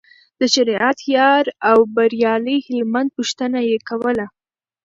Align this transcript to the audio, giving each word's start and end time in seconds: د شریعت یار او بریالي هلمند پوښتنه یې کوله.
د 0.39 0.41
شریعت 0.53 0.99
یار 1.15 1.45
او 1.69 1.77
بریالي 1.95 2.57
هلمند 2.67 3.09
پوښتنه 3.17 3.59
یې 3.69 3.77
کوله. 3.87 4.25